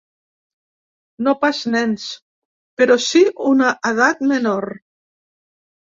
No 1.27 1.33
pas 1.43 1.59
nens, 1.75 2.07
però 2.81 2.97
sí 3.09 3.23
una 3.53 3.69
edat 3.91 4.29
menor. 4.33 4.69